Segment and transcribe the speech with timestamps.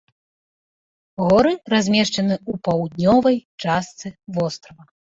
[1.23, 4.93] Горы размешчаны ў паўднёвай частцы вострава.